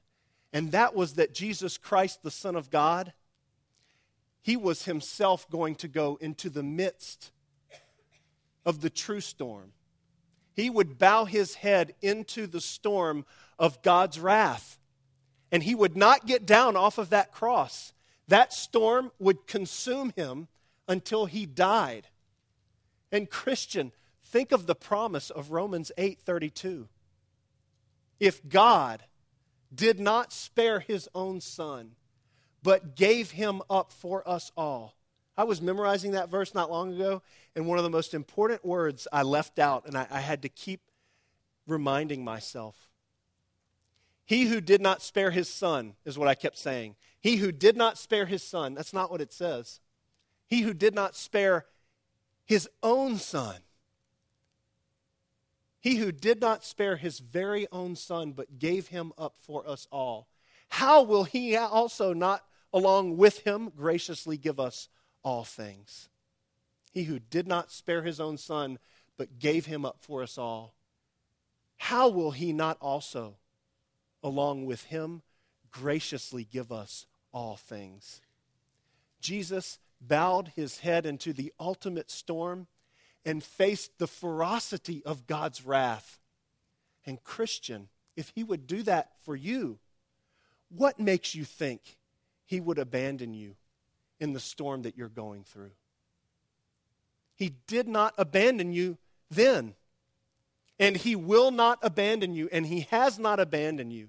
[0.52, 3.12] And that was that Jesus Christ, the Son of God,
[4.42, 7.30] he was himself going to go into the midst
[8.66, 9.72] of the true storm.
[10.54, 13.24] He would bow his head into the storm
[13.58, 14.78] of God's wrath.
[15.50, 17.92] And he would not get down off of that cross.
[18.28, 20.48] That storm would consume him
[20.88, 22.08] until he died.
[23.10, 23.92] And Christian,
[24.24, 26.88] think of the promise of Romans 8:32.
[28.18, 29.04] If God
[29.74, 31.96] did not spare his own son,
[32.62, 34.94] but gave him up for us all,
[35.36, 37.22] I was memorizing that verse not long ago,
[37.56, 40.48] and one of the most important words I left out, and I, I had to
[40.48, 40.82] keep
[41.66, 42.88] reminding myself.
[44.24, 46.96] He who did not spare his son is what I kept saying.
[47.20, 49.80] He who did not spare his son, that's not what it says.
[50.52, 51.64] He who did not spare
[52.44, 53.56] his own son.
[55.80, 59.88] He who did not spare his very own son, but gave him up for us
[59.90, 60.28] all.
[60.68, 64.90] How will he also not, along with him, graciously give us
[65.24, 66.10] all things.
[66.90, 68.78] He who did not spare his own son,
[69.16, 70.74] but gave him up for us all,
[71.78, 73.36] how will he not also,
[74.22, 75.22] along with him,
[75.70, 78.20] graciously give us all things?
[79.22, 82.66] Jesus bowed his head into the ultimate storm
[83.24, 86.18] and faced the ferocity of God's wrath.
[87.06, 89.78] And, Christian, if he would do that for you,
[90.68, 91.96] what makes you think
[92.44, 93.56] he would abandon you
[94.20, 95.72] in the storm that you're going through.
[97.34, 98.98] He did not abandon you
[99.30, 99.74] then.
[100.78, 104.08] And He will not abandon you, and He has not abandoned you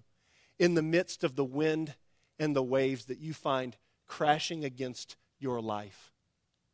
[0.60, 1.96] in the midst of the wind
[2.38, 3.76] and the waves that you find
[4.08, 6.12] crashing against your life.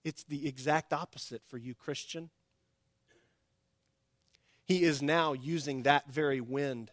[0.05, 2.29] It's the exact opposite for you, Christian.
[4.63, 6.91] He is now using that very wind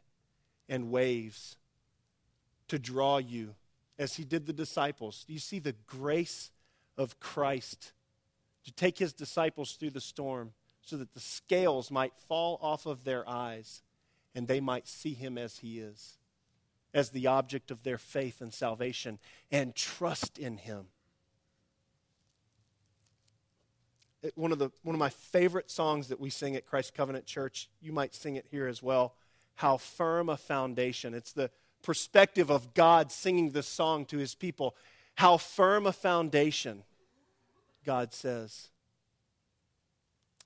[0.68, 1.56] and waves
[2.68, 3.54] to draw you
[3.98, 5.24] as he did the disciples.
[5.26, 6.50] Do you see the grace
[6.98, 7.92] of Christ
[8.64, 13.04] to take his disciples through the storm so that the scales might fall off of
[13.04, 13.82] their eyes
[14.34, 16.18] and they might see him as he is,
[16.92, 19.18] as the object of their faith and salvation,
[19.52, 20.86] and trust in him?
[24.34, 27.68] One of, the, one of my favorite songs that we sing at Christ Covenant Church,
[27.80, 29.14] you might sing it here as well.
[29.56, 31.14] How firm a foundation.
[31.14, 31.50] It's the
[31.82, 34.74] perspective of God singing this song to his people.
[35.14, 36.82] How firm a foundation,
[37.84, 38.68] God says.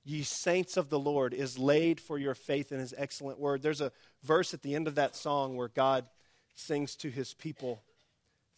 [0.04, 3.62] Ye saints of the Lord is laid for your faith in his excellent word.
[3.62, 6.06] There's a verse at the end of that song where God
[6.54, 7.82] sings to his people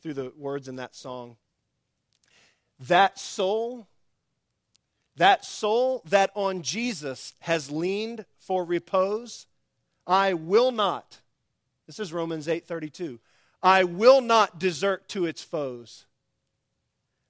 [0.02, 1.36] through the words in that song.
[2.80, 3.86] That soul,
[5.16, 9.46] that soul that on Jesus has leaned for repose,
[10.06, 11.20] I will not
[11.86, 13.20] this is Romans 8:32.
[13.62, 16.06] I will not desert to its foes.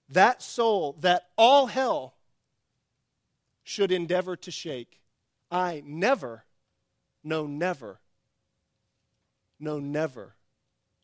[0.09, 2.14] That soul that all hell
[3.62, 5.01] should endeavor to shake,
[5.51, 6.45] I never,
[7.23, 8.01] no never,
[9.59, 10.37] no never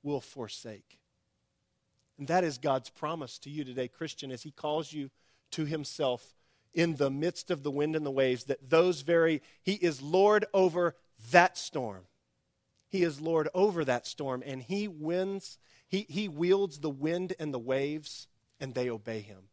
[0.02, 0.98] will forsake.
[2.16, 5.10] And that is God's promise to you today, Christian, as He calls you
[5.52, 6.36] to Himself
[6.78, 10.44] in the midst of the wind and the waves, that those very, He is Lord
[10.54, 10.94] over
[11.32, 12.04] that storm
[12.88, 15.58] He is Lord over that storm, and He wins.
[15.88, 18.28] He, he wields the wind and the waves,
[18.60, 19.48] and they obey Him.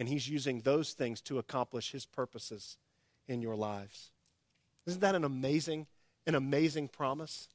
[0.00, 2.76] And He's using those things to accomplish His purposes
[3.28, 4.10] in your lives.
[4.84, 5.86] Isn't that an amazing,
[6.26, 7.48] an amazing promise?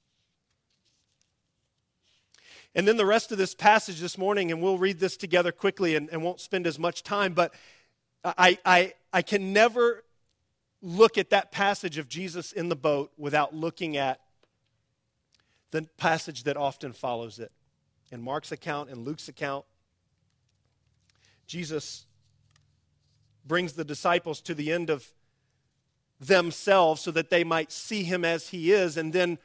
[2.73, 5.97] And then the rest of this passage this morning, and we'll read this together quickly
[5.97, 7.53] and, and won't spend as much time, but
[8.23, 10.03] I, I, I can never
[10.81, 14.19] look at that passage of Jesus in the boat without looking at
[15.71, 17.51] the passage that often follows it.
[18.11, 19.65] In Mark's account, in Luke's account,
[21.47, 22.05] Jesus
[23.45, 25.11] brings the disciples to the end of
[26.19, 29.39] themselves so that they might see him as he is and then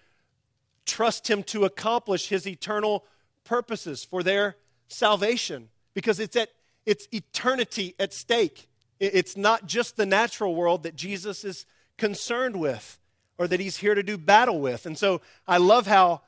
[0.85, 3.05] trust him to accomplish his eternal
[3.45, 4.57] purposes for their
[4.89, 6.51] salvation because it's at
[6.87, 8.69] it's eternity at stake
[8.99, 11.67] it's not just the natural world that Jesus is
[11.99, 12.99] concerned with
[13.39, 14.87] or that he's here to do battle with.
[14.87, 16.23] And so I love how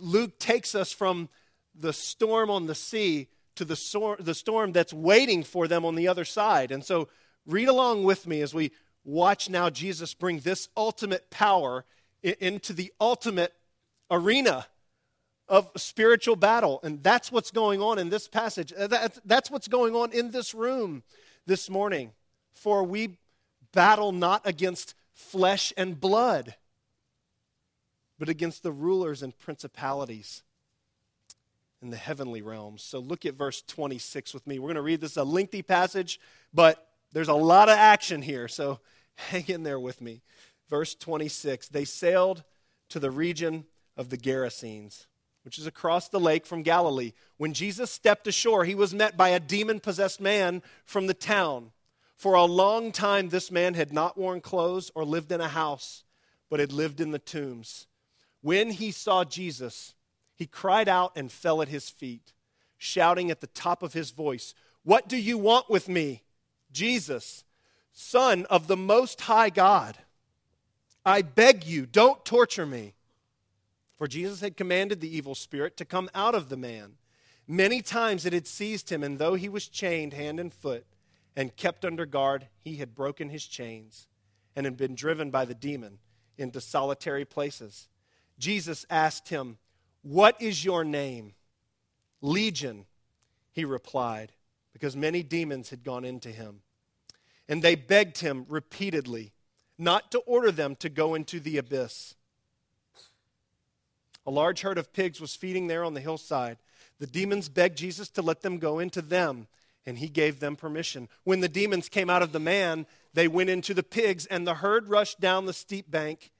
[0.00, 1.28] Luke takes us from
[1.74, 5.96] the storm on the sea to the, sor- the storm that's waiting for them on
[5.96, 6.70] the other side.
[6.70, 7.08] And so
[7.46, 8.72] read along with me as we
[9.04, 11.84] watch now Jesus bring this ultimate power
[12.22, 13.52] into the ultimate
[14.10, 14.66] arena
[15.48, 16.80] of spiritual battle.
[16.82, 18.72] And that's what's going on in this passage.
[18.76, 21.02] Uh, that's what's going on in this room
[21.46, 22.12] this morning.
[22.52, 23.18] For we
[23.72, 26.54] battle not against flesh and blood,
[28.18, 30.42] but against the rulers and principalities
[31.80, 32.82] in the heavenly realms.
[32.82, 34.58] So look at verse 26 with me.
[34.58, 36.20] We're going to read this a lengthy passage,
[36.52, 38.80] but there's a lot of action here, so
[39.14, 40.22] hang in there with me.
[40.68, 42.42] Verse 26 They sailed
[42.88, 43.64] to the region
[43.96, 45.06] of the Gerasenes,
[45.48, 47.14] which is across the lake from Galilee.
[47.38, 51.70] When Jesus stepped ashore, he was met by a demon possessed man from the town.
[52.18, 56.04] For a long time, this man had not worn clothes or lived in a house,
[56.50, 57.86] but had lived in the tombs.
[58.42, 59.94] When he saw Jesus,
[60.34, 62.34] he cried out and fell at his feet,
[62.76, 66.24] shouting at the top of his voice, What do you want with me,
[66.72, 67.42] Jesus,
[67.94, 69.96] Son of the Most High God?
[71.06, 72.96] I beg you, don't torture me.
[73.98, 76.94] For Jesus had commanded the evil spirit to come out of the man.
[77.48, 80.86] Many times it had seized him, and though he was chained hand and foot,
[81.34, 84.06] and kept under guard, he had broken his chains
[84.54, 85.98] and had been driven by the demon
[86.36, 87.88] into solitary places.
[88.38, 89.58] Jesus asked him,
[90.02, 91.34] What is your name?
[92.20, 92.86] Legion,
[93.52, 94.32] he replied,
[94.72, 96.60] because many demons had gone into him.
[97.48, 99.32] And they begged him repeatedly
[99.78, 102.14] not to order them to go into the abyss.
[104.28, 106.58] A large herd of pigs was feeding there on the hillside.
[106.98, 109.46] The demons begged Jesus to let them go into them
[109.86, 111.08] and he gave them permission.
[111.24, 114.56] When the demons came out of the man, they went into the pigs, and the
[114.56, 116.30] herd rushed down the steep bank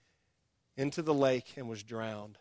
[0.77, 2.37] into the lake and was drowned.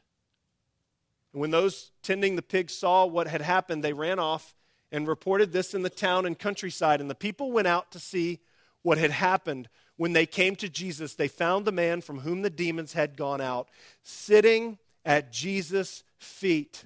[1.32, 4.54] And when those tending the pigs saw what had happened, they ran off
[4.92, 7.00] and reported this in the town and countryside.
[7.00, 8.42] And the people went out to see
[8.82, 9.70] what had happened.
[9.96, 13.40] When they came to Jesus, they found the man from whom the demons had gone
[13.40, 13.70] out
[14.04, 14.78] sitting
[15.08, 16.86] at Jesus' feet,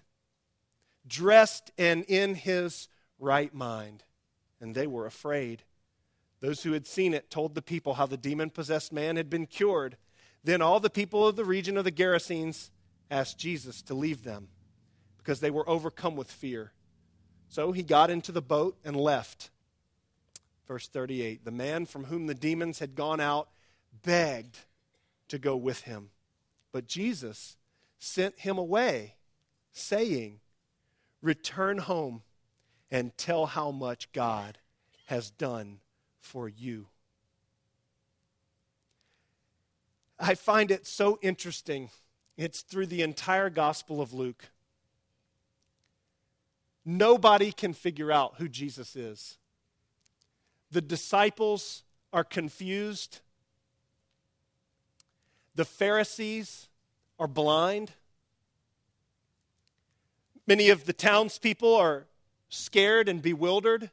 [1.06, 2.88] dressed and in his
[3.20, 4.04] right mind
[4.62, 5.64] and they were afraid.
[6.40, 9.48] Those who had seen it told the people how the demon possessed man had been
[9.48, 9.98] cured.
[10.44, 12.70] Then all the people of the region of the Gerasenes
[13.10, 14.48] asked Jesus to leave them
[15.18, 16.72] because they were overcome with fear.
[17.50, 19.50] So he got into the boat and left.
[20.68, 23.50] Verse 38 The man from whom the demons had gone out
[24.04, 24.60] begged
[25.28, 26.12] to go with him.
[26.72, 27.58] But Jesus
[28.02, 29.14] sent him away,
[29.72, 30.40] saying,
[31.22, 32.24] Return home
[32.90, 34.58] and tell how much God
[35.06, 35.80] has done
[36.20, 36.88] for you.
[40.20, 41.90] I find it so interesting.
[42.38, 44.50] It's through the entire Gospel of Luke.
[46.84, 49.38] Nobody can figure out who Jesus is.
[50.72, 53.20] The disciples are confused.
[55.54, 56.68] The Pharisees
[57.22, 57.92] are blind.
[60.48, 62.08] Many of the townspeople are
[62.50, 63.92] scared and bewildered,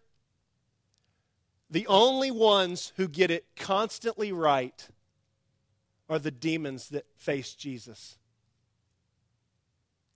[1.69, 4.89] the only ones who get it constantly right
[6.09, 8.17] are the demons that face Jesus.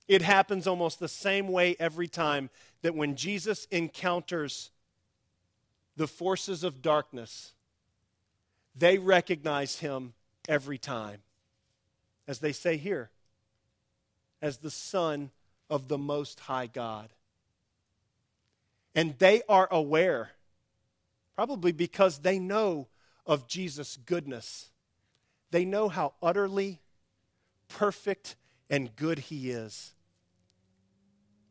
[0.09, 2.49] It happens almost the same way every time
[2.81, 4.71] that when Jesus encounters
[5.99, 7.53] the forces of darkness,
[8.75, 10.15] they recognize him
[10.49, 11.21] every time.
[12.33, 13.11] As they say here,
[14.41, 15.31] as the Son
[15.69, 17.11] of the Most High God.
[18.95, 20.31] And they are aware,
[21.37, 22.89] probably because they know
[23.27, 24.71] of Jesus' goodness.
[25.51, 26.81] They know how utterly
[27.69, 28.37] perfect
[28.71, 29.93] and good he is,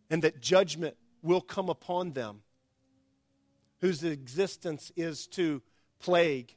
[0.09, 2.41] and that judgment will come upon them,
[3.81, 5.61] whose existence is to
[5.99, 6.55] plague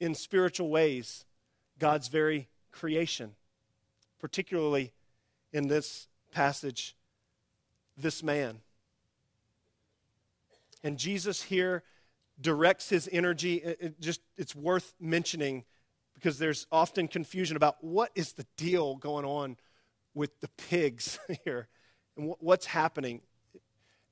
[0.00, 1.26] in spiritual ways
[1.80, 3.34] God's very creation,
[4.20, 4.92] particularly
[5.52, 6.94] in this passage,
[7.96, 8.60] this man.
[10.84, 11.82] And Jesus here
[12.40, 13.56] directs his energy.
[13.56, 15.64] It just it's worth mentioning
[16.14, 19.56] because there's often confusion about what is the deal going on
[20.14, 21.68] with the pigs here
[22.16, 23.22] and what's happening.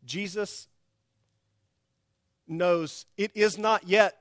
[0.05, 0.69] Jesus
[2.47, 4.17] knows it is not yet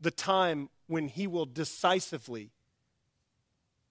[0.00, 2.52] the time when he will decisively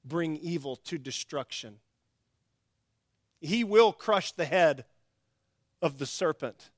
[0.08, 1.80] bring evil to destruction.
[3.42, 4.86] He will crush the head
[5.82, 6.70] of the serpent.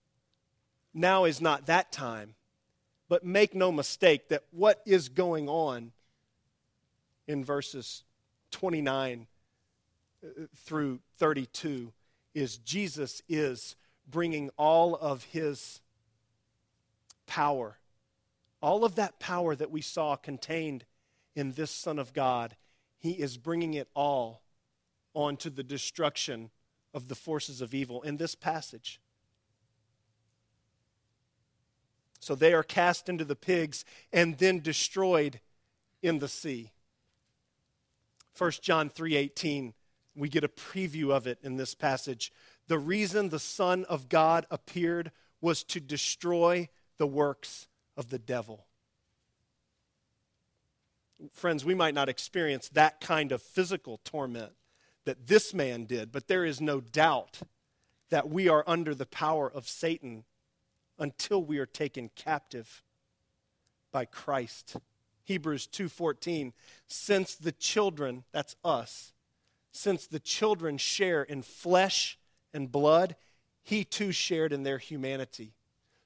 [0.94, 2.36] Now is not that time.
[3.08, 5.92] But make no mistake that what is going on
[7.28, 8.04] in verses
[8.52, 9.26] 29
[10.24, 11.92] uh, through 32
[12.36, 13.76] is Jesus is
[14.08, 15.82] bringing all of his
[17.26, 17.78] power,
[18.62, 20.86] all of that power that we saw contained
[21.36, 22.56] in this Son of God,
[23.00, 24.44] he is bringing it all
[25.14, 26.52] onto the destruction
[26.94, 29.00] of the forces of evil in this passage.
[32.20, 35.40] So they are cast into the pigs and then destroyed
[36.02, 36.72] in the sea.
[38.38, 39.74] 1 John 3:18
[40.16, 42.34] we get a preview of it in this passage.
[42.68, 48.68] The reason the son of God appeared was to destroy the works of the devil.
[51.34, 54.54] Friends, we might not experience that kind of physical torment
[55.06, 57.42] that this man did, but there is no doubt
[58.10, 60.24] that we are under the power of Satan
[60.98, 62.84] until we are taken captive
[63.92, 64.78] by Christ.
[65.24, 66.54] Hebrews 2:14
[66.88, 69.14] since the children that's us
[69.72, 72.18] since the children share in flesh
[72.52, 73.16] and blood
[73.62, 75.54] he too shared in their humanity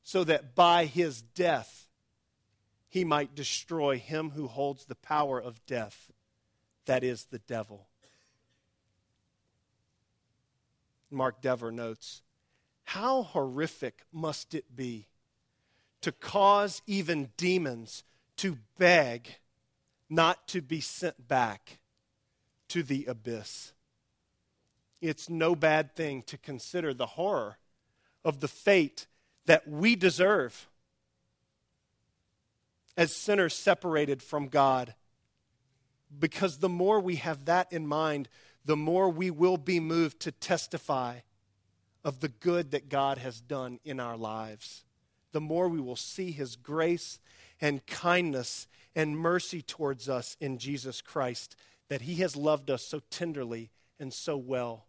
[0.03, 1.87] so that by his death
[2.93, 6.11] he might destroy him who holds the power of death
[6.85, 7.87] that is the devil
[11.09, 12.21] Mark Dever notes
[12.83, 15.07] how horrific must it be
[16.01, 18.03] to cause even demons
[18.37, 19.37] to beg
[20.07, 21.79] not to be sent back
[22.67, 23.73] to the abyss?
[25.01, 27.57] It's no bad thing to consider the horror
[28.23, 29.07] of the fate
[29.47, 30.67] that we deserve
[32.97, 34.93] as sinners separated from God.
[36.17, 38.29] Because the more we have that in mind,
[38.65, 41.19] the more we will be moved to testify
[42.03, 44.83] of the good that God has done in our lives,
[45.31, 47.19] the more we will see his grace
[47.59, 51.55] and kindness and mercy towards us in Jesus Christ,
[51.89, 54.85] that he has loved us so tenderly and so well.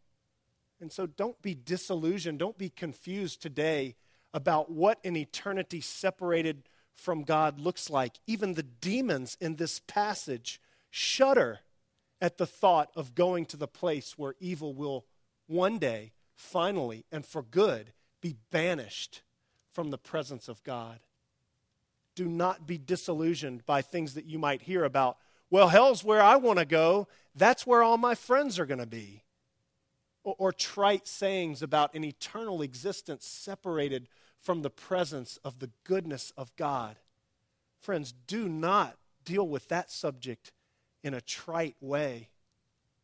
[0.81, 3.97] And so don't be disillusioned, don't be confused today
[4.35, 8.19] about what an eternity separated from God looks like.
[8.27, 11.61] Even the demons in this passage shudder
[12.21, 15.05] at the thought of going to the place where evil will
[15.47, 19.23] one day finally and for good be banished
[19.73, 21.01] from the presence of God.
[22.15, 25.19] Do not be disillusioned by things that you might hear about.
[25.51, 27.09] Well, hell's where I want to go.
[27.35, 29.25] That's where all my friends are going to be.
[30.23, 34.09] Or, or, trite sayings about an eternal existence separated
[34.45, 36.97] from the presence of the goodness of God.
[37.81, 40.53] Friends, do not deal with that subject
[41.03, 42.29] in a trite way.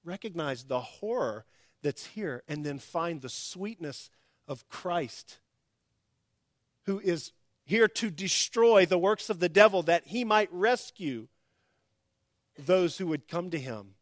[0.04, 1.46] Recognize the horror
[1.82, 4.10] that's here and then find the sweetness
[4.46, 5.38] of Christ,
[6.84, 7.32] who is
[7.64, 11.28] here to destroy the works of the devil that he might rescue
[12.58, 13.94] those who would come to him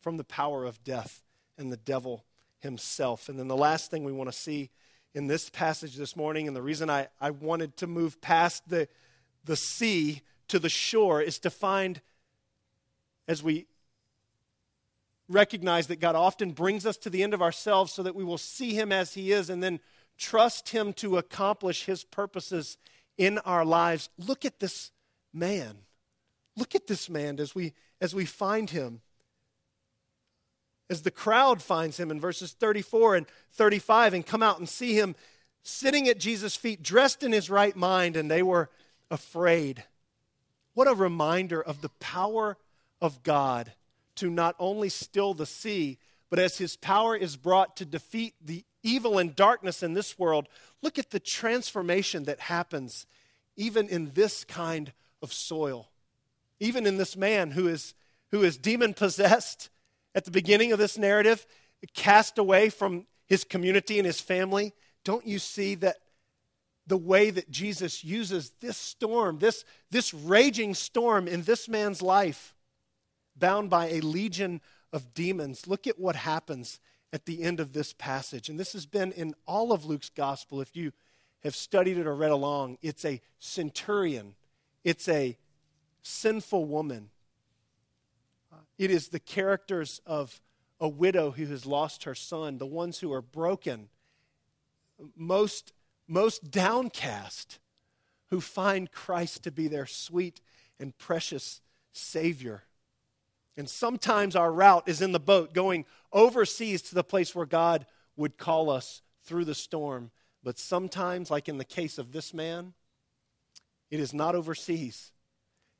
[0.00, 1.22] from the power of death
[1.56, 2.24] and the devil
[2.58, 3.28] himself.
[3.28, 4.70] And then the last thing we want to see
[5.14, 8.88] in this passage this morning, and the reason I, I wanted to move past the,
[9.44, 12.00] the sea to the shore, is to find,
[13.28, 13.66] as we
[15.28, 18.38] recognize that God often brings us to the end of ourselves so that we will
[18.38, 19.80] see Him as He is and then
[20.18, 22.76] trust Him to accomplish His purposes
[23.16, 24.08] in our lives.
[24.18, 24.90] Look at this
[25.32, 25.78] man.
[26.56, 29.00] Look at this man as we, as we find him.
[30.90, 34.94] As the crowd finds him in verses 34 and 35 and come out and see
[34.94, 35.14] him
[35.62, 38.70] sitting at Jesus' feet, dressed in his right mind, and they were
[39.10, 39.84] afraid.
[40.74, 42.58] What a reminder of the power
[43.00, 43.72] of God
[44.16, 45.98] to not only still the sea,
[46.30, 50.48] but as his power is brought to defeat the evil and darkness in this world,
[50.82, 53.06] look at the transformation that happens
[53.56, 55.88] even in this kind of soil.
[56.60, 57.94] Even in this man who is,
[58.30, 59.70] who is demon possessed
[60.14, 61.46] at the beginning of this narrative,
[61.94, 64.72] cast away from his community and his family,
[65.04, 65.96] don't you see that
[66.86, 72.54] the way that Jesus uses this storm, this, this raging storm in this man's life,
[73.36, 74.60] bound by a legion
[74.92, 75.66] of demons?
[75.66, 76.78] Look at what happens
[77.12, 78.48] at the end of this passage.
[78.48, 80.60] And this has been in all of Luke's gospel.
[80.60, 80.92] If you
[81.42, 84.34] have studied it or read along, it's a centurion,
[84.82, 85.36] it's a
[86.02, 87.10] sinful woman.
[88.78, 90.40] It is the characters of
[90.80, 93.88] a widow who has lost her son, the ones who are broken,
[95.16, 95.72] most,
[96.08, 97.58] most downcast,
[98.30, 100.40] who find Christ to be their sweet
[100.80, 101.60] and precious
[101.92, 102.64] Savior.
[103.56, 107.86] And sometimes our route is in the boat going overseas to the place where God
[108.16, 110.10] would call us through the storm.
[110.42, 112.74] But sometimes, like in the case of this man,
[113.90, 115.12] it is not overseas.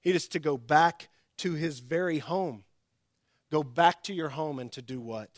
[0.05, 2.65] It is to go back to his very home.
[3.55, 5.31] Go back to your home and to do what?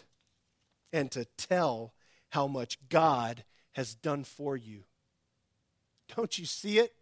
[0.91, 1.93] And to tell
[2.31, 4.85] how much God has done for you.
[6.17, 6.95] Don't you see it?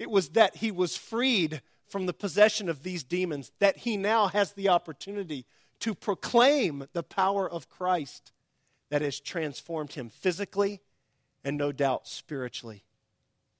[0.00, 4.26] It was that he was freed from the possession of these demons, that he now
[4.26, 5.46] has the opportunity
[5.78, 8.32] to proclaim the power of Christ
[8.90, 10.80] that has transformed him physically
[11.44, 12.82] and no doubt spiritually,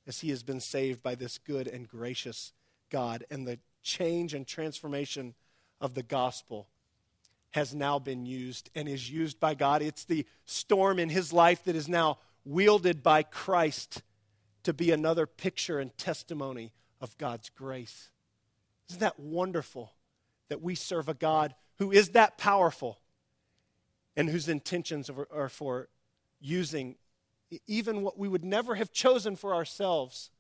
[0.09, 2.53] as he has been saved by this good and gracious
[2.91, 3.25] God.
[3.31, 5.37] And the change and transformation
[5.83, 6.69] of the gospel
[7.51, 9.83] has now been used and is used by God.
[9.83, 14.03] It's the storm in his life that is now wielded by Christ
[14.63, 18.11] to be another picture and testimony of God's grace.
[18.89, 19.93] Isn't that wonderful
[20.49, 23.01] that we serve a God who is that powerful
[24.17, 25.89] and whose intentions are for
[26.41, 26.97] using
[27.67, 30.31] even what we would never have chosen for ourselves,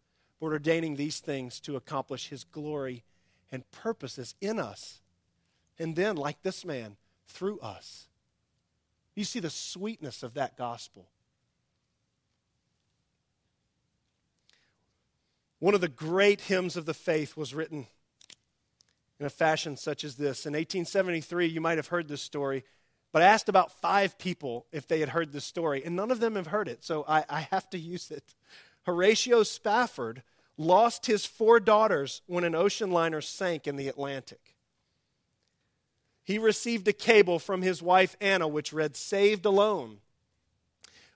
[0.40, 3.02] but ordaining these things to accomplish his glory
[3.50, 5.01] and purposes in us?
[5.78, 6.96] And then, like this man,
[7.26, 8.06] through us.
[9.14, 11.08] You see the sweetness of that gospel.
[15.58, 17.86] One of the great hymns of the faith was written
[19.20, 20.46] in a fashion such as this.
[20.46, 22.64] In 1873, you might have heard this story,
[23.12, 26.18] but I asked about five people if they had heard this story, and none of
[26.18, 28.34] them have heard it, so I, I have to use it.
[28.84, 30.24] Horatio Spafford
[30.56, 34.51] lost his four daughters when an ocean liner sank in the Atlantic
[36.24, 39.98] he received a cable from his wife Anna, which read, Saved alone.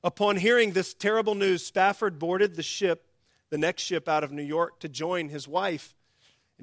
[0.02, 3.08] Upon hearing this terrible news, Spafford boarded the ship,
[3.50, 5.94] the next ship out of New York, to join his wife.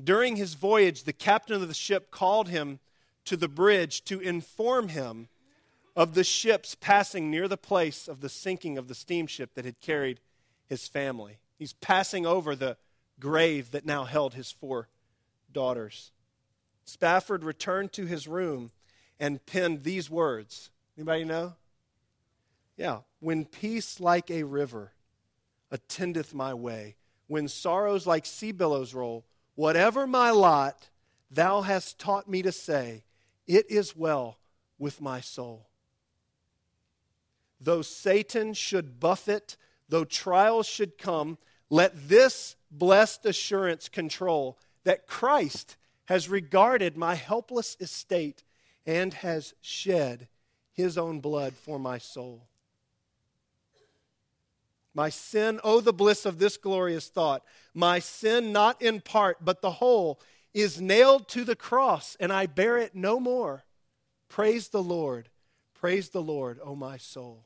[0.02, 2.80] During his voyage, the captain of the ship called him
[3.26, 5.28] to the bridge to inform him
[5.96, 9.80] of the ships passing near the place of the sinking of the steamship that had
[9.80, 10.20] carried
[10.66, 11.38] his family.
[11.60, 12.78] He's passing over the
[13.20, 14.88] grave that now held his four
[15.52, 16.13] daughters.
[16.86, 18.72] Spafford returned to his room
[19.20, 20.70] and penned these words.
[20.98, 21.54] Anybody know?
[22.78, 23.00] Yeah.
[23.20, 24.92] When peace like a river
[25.72, 26.96] attendeth my way,
[27.28, 29.26] when sorrows like sea billows roll,
[29.56, 30.90] whatever my lot,
[31.32, 33.06] thou hast taught me to say,
[33.48, 34.38] It is well
[34.78, 35.68] with my soul.
[37.60, 39.56] Though Satan should buffet,
[39.88, 41.38] though trials should come,
[41.70, 48.44] let this blessed assurance control that Christ has regarded my helpless estate
[48.86, 50.28] and has shed
[50.74, 52.48] his own blood for my soul.
[54.94, 57.44] My sin, oh, the bliss of this glorious thought.
[57.74, 60.20] My sin, not in part, but the whole,
[60.54, 63.64] is nailed to the cross, and I bear it no more.
[64.30, 65.30] Praise the Lord.
[65.74, 67.46] Praise the Lord, O oh my soul.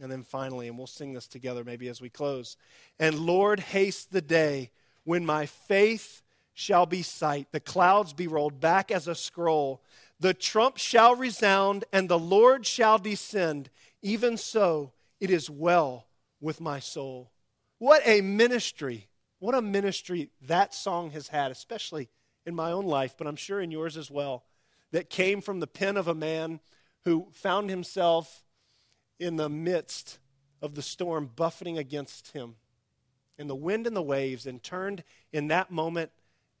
[0.00, 2.56] And then finally, and we'll sing this together maybe as we close.
[3.00, 4.70] And Lord, haste the day
[5.02, 6.22] when my faith
[6.58, 9.80] shall be sight, the clouds be rolled back as a scroll,
[10.18, 13.70] the trump shall resound, and the Lord shall descend.
[14.02, 16.08] Even so, it is well
[16.40, 17.30] with my soul.
[17.78, 19.06] What a ministry!
[19.38, 22.08] What a ministry that song has had, especially
[22.44, 24.42] in my own life, but I'm sure in yours as well,
[24.90, 26.58] that came from the pen of a man
[27.04, 28.42] who found himself
[29.20, 30.18] in the midst
[30.60, 32.56] of the storm buffeting against him,
[33.38, 36.10] in the wind and the waves, and turned in that moment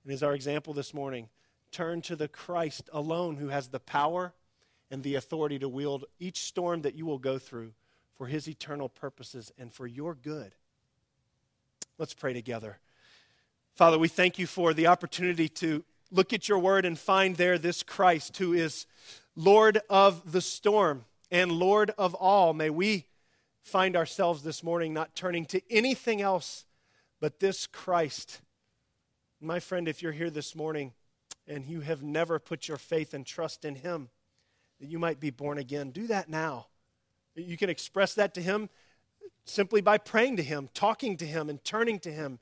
[0.08, 1.28] and as our example this morning,
[1.70, 4.32] turn to the Christ alone who has the power
[4.90, 7.74] and the authority to wield each storm that you will go through
[8.14, 10.54] for his eternal purposes and for your good.
[11.98, 12.78] Let's pray together.
[13.74, 17.58] Father, we thank you for the opportunity to look at your word and find there
[17.58, 18.86] this Christ who is
[19.36, 22.54] Lord of the storm and Lord of all.
[22.54, 23.04] May we
[23.60, 26.64] find ourselves this morning not turning to anything else
[27.20, 28.40] but this Christ
[29.40, 30.92] my friend, if you're here this morning
[31.46, 34.08] and you have never put your faith and trust in Him,
[34.80, 36.66] that you might be born again, do that now.
[37.34, 38.68] You can express that to Him
[39.44, 42.38] simply by praying to Him, talking to Him, and turning to Him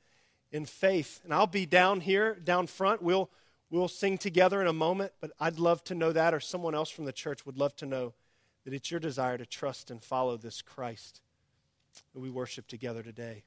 [0.51, 1.21] in faith.
[1.25, 3.03] And I'll be down here, down front.
[3.03, 3.31] We'll,
[3.71, 6.91] we'll sing together in a moment, but I'd love to know that, or someone else
[6.91, 8.15] from the church would love to know
[8.65, 11.21] that it's your desire to trust and follow this Christ
[12.13, 13.45] that we worship together today.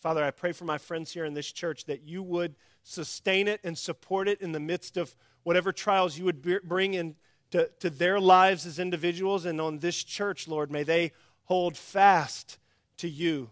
[0.00, 2.54] Father, I pray for my friends here in this church that you would
[2.88, 7.14] sustain it and support it in the midst of whatever trials you would bring in
[7.50, 10.70] to, to their lives as individuals and on this church, Lord.
[10.70, 11.12] May they
[11.44, 12.58] hold fast
[12.98, 13.50] to you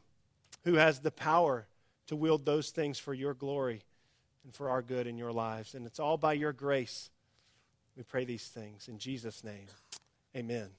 [0.64, 1.66] who has the power
[2.07, 3.82] to wield those things for your glory
[4.45, 5.74] and for our good in your lives.
[5.74, 7.11] And it's all by your grace.
[7.97, 9.66] We pray these things in Jesus' name.
[10.34, 10.70] Amen.